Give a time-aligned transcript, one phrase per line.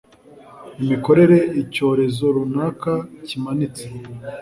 [0.81, 2.93] imikorere, icyorezo runaka,
[3.27, 3.85] kimanitse